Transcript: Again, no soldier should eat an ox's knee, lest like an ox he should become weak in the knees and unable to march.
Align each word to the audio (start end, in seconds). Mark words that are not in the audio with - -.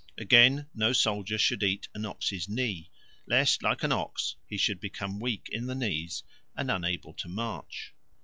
Again, 0.17 0.67
no 0.73 0.93
soldier 0.93 1.37
should 1.37 1.61
eat 1.61 1.87
an 1.93 2.05
ox's 2.07 2.49
knee, 2.49 2.89
lest 3.27 3.61
like 3.61 3.83
an 3.83 3.91
ox 3.91 4.35
he 4.47 4.57
should 4.57 4.79
become 4.79 5.19
weak 5.19 5.47
in 5.51 5.67
the 5.67 5.75
knees 5.75 6.23
and 6.57 6.71
unable 6.71 7.13
to 7.13 7.27
march. 7.29 7.93